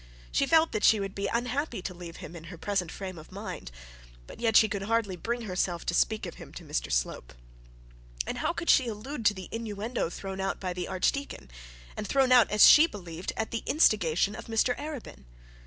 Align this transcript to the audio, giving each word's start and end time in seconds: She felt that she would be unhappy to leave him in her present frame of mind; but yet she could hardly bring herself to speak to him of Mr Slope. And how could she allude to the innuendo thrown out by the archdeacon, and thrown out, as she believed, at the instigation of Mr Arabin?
She 0.31 0.47
felt 0.47 0.71
that 0.71 0.83
she 0.83 0.99
would 0.99 1.13
be 1.13 1.27
unhappy 1.27 1.79
to 1.83 1.93
leave 1.93 2.15
him 2.15 2.35
in 2.35 2.45
her 2.45 2.57
present 2.57 2.91
frame 2.91 3.19
of 3.19 3.31
mind; 3.31 3.69
but 4.25 4.39
yet 4.39 4.57
she 4.57 4.67
could 4.67 4.81
hardly 4.81 5.15
bring 5.15 5.41
herself 5.41 5.85
to 5.85 5.93
speak 5.93 6.23
to 6.23 6.31
him 6.35 6.49
of 6.49 6.55
Mr 6.55 6.91
Slope. 6.91 7.33
And 8.25 8.39
how 8.39 8.51
could 8.51 8.71
she 8.71 8.87
allude 8.87 9.27
to 9.27 9.35
the 9.35 9.47
innuendo 9.51 10.09
thrown 10.09 10.39
out 10.41 10.59
by 10.59 10.73
the 10.73 10.87
archdeacon, 10.87 11.51
and 11.95 12.07
thrown 12.07 12.31
out, 12.31 12.49
as 12.49 12.65
she 12.67 12.87
believed, 12.87 13.31
at 13.37 13.51
the 13.51 13.61
instigation 13.67 14.33
of 14.35 14.47
Mr 14.47 14.75
Arabin? 14.79 15.25